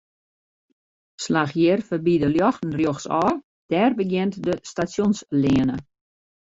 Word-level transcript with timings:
Slach 1.23 1.53
hjir 1.57 1.79
foarby 1.89 2.13
de 2.21 2.29
ljochten 2.33 2.73
rjochtsôf, 2.79 3.35
dêr 3.71 3.91
begjint 3.97 4.35
de 4.45 4.53
Stasjonsleane. 4.69 5.77